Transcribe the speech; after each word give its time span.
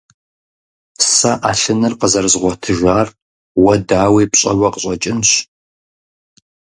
Сэ 1.13 1.31
Ӏэлъыныр 1.41 1.93
къызэрызгъуэтыжар 1.99 3.07
уэ, 3.63 3.73
дауи, 3.87 4.25
пщӀэуэ 4.31 4.67
къыщӀэкӀынщ. 4.73 5.31